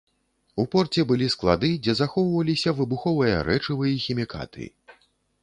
[0.61, 4.69] У порце былі склады, дзе захоўваліся выбуховыя рэчывы і хімікаты.